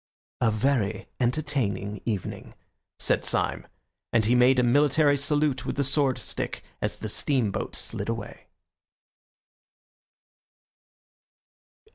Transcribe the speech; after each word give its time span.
"A 0.39 0.49
very 0.49 1.09
entertaining 1.19 2.01
evening," 2.05 2.55
said 2.97 3.23
Syme, 3.23 3.67
and 4.11 4.25
he 4.25 4.33
made 4.33 4.57
a 4.57 4.63
military 4.63 5.15
salute 5.15 5.63
with 5.63 5.75
the 5.75 5.83
sword 5.83 6.17
stick 6.17 6.63
as 6.81 6.97
the 6.97 7.07
steamboat 7.07 7.75
slid 7.75 8.09
away. 8.09 8.47